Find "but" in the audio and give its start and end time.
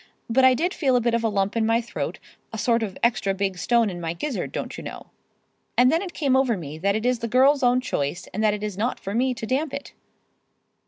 0.27-0.43